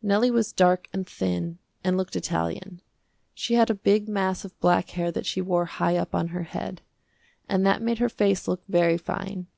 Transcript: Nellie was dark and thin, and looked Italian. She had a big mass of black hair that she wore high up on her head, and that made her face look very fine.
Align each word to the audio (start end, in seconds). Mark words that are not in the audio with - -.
Nellie 0.00 0.30
was 0.30 0.54
dark 0.54 0.88
and 0.94 1.06
thin, 1.06 1.58
and 1.84 1.98
looked 1.98 2.16
Italian. 2.16 2.80
She 3.34 3.52
had 3.56 3.68
a 3.68 3.74
big 3.74 4.08
mass 4.08 4.42
of 4.42 4.58
black 4.58 4.88
hair 4.92 5.12
that 5.12 5.26
she 5.26 5.42
wore 5.42 5.66
high 5.66 5.98
up 5.98 6.14
on 6.14 6.28
her 6.28 6.44
head, 6.44 6.80
and 7.46 7.66
that 7.66 7.82
made 7.82 7.98
her 7.98 8.08
face 8.08 8.48
look 8.48 8.62
very 8.66 8.96
fine. 8.96 9.48